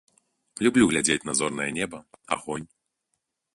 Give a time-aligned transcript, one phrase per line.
[0.67, 1.99] Люблю глядзець на зорнае неба,
[2.39, 2.67] агонь.